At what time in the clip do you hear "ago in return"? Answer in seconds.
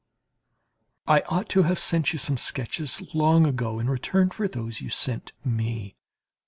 3.45-4.31